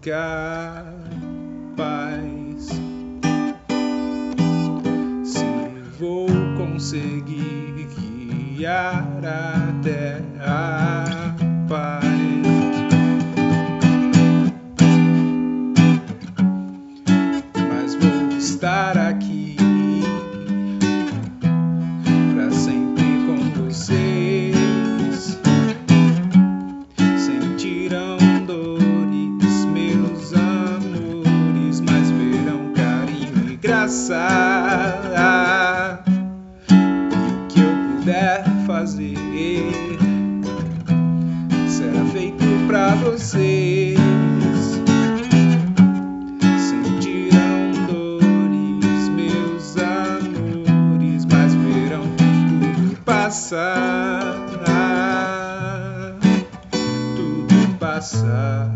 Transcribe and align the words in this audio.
capaz, 0.00 0.90
se 5.24 5.44
vou 5.98 6.26
conseguir 6.56 7.86
guiar 7.94 9.10
até 9.18 9.59
vocês. 43.20 43.98
Sentirão 46.58 47.86
dores, 47.86 49.08
meus 49.08 49.76
amores, 49.76 51.24
mas 51.26 51.54
verão 51.54 52.04
tudo 52.16 52.96
passar, 53.04 54.34
tudo 57.14 57.78
passar. 57.78 58.72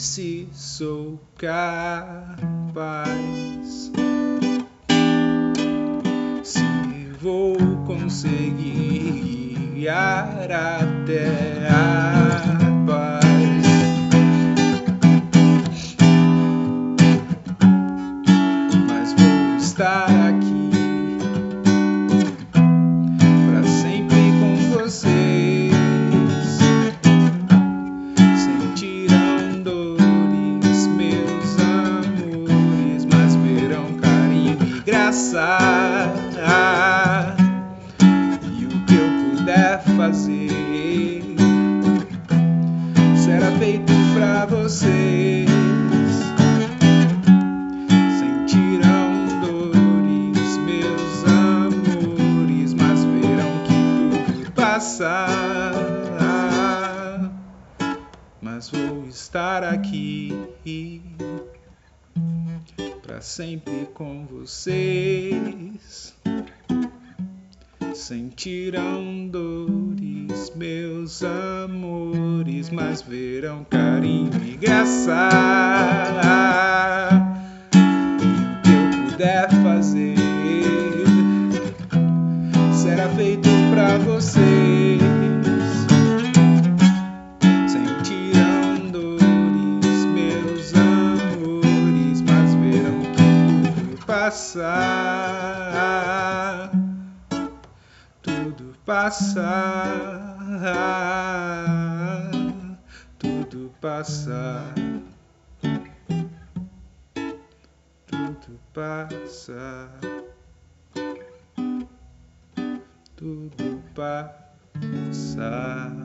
Se 0.00 0.48
sou 0.54 1.20
capaz, 1.36 1.60
se 6.42 6.62
vou 7.20 7.54
conseguir 7.86 9.58
guiar 9.74 10.50
até 10.50 11.68
a 11.68 12.19
puder 39.50 39.82
fazer 39.96 41.34
será 43.16 43.50
feito 43.58 43.92
pra 44.14 44.46
vocês. 44.46 45.50
Sentirão 48.18 49.40
dores, 49.40 50.56
meus 50.58 51.24
amores, 51.24 52.74
mas 52.74 53.04
verão 53.04 53.50
que 53.66 53.74
tudo 54.38 54.52
passar. 54.52 55.72
Mas 58.40 58.70
vou 58.70 59.04
estar 59.08 59.64
aqui 59.64 60.32
para 63.02 63.20
sempre 63.20 63.88
com 63.94 64.26
vocês. 64.26 66.19
Sentirão 68.10 69.28
dores, 69.28 70.52
meus 70.56 71.22
amores, 71.22 72.68
mas 72.68 73.02
verão 73.02 73.64
carinho 73.70 74.32
e 74.44 74.56
graça. 74.56 75.28
E 77.72 77.78
o 77.78 78.60
que 78.62 78.68
eu 78.72 79.10
puder 79.10 79.48
fazer 79.62 80.16
será 82.72 83.08
feito 83.10 83.48
para 83.72 83.96
vocês. 83.98 85.00
passar, 94.30 95.69
tudo 98.90 98.90
passar, 98.90 100.74
tudo 103.20 103.72
passar, 103.80 104.74
tudo 108.08 108.58
passar, 108.74 110.00
tudo 113.16 113.80
passar. 113.94 115.99